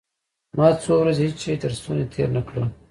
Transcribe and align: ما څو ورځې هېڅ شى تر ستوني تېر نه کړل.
ما 0.57 0.67
څو 0.83 0.91
ورځې 1.01 1.21
هېڅ 1.27 1.37
شى 1.43 1.53
تر 1.61 1.71
ستوني 1.77 2.05
تېر 2.13 2.29
نه 2.35 2.41
کړل. 2.47 2.63